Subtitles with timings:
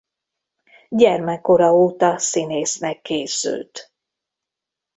[0.89, 3.93] Gyermekkora óta színésznek készült.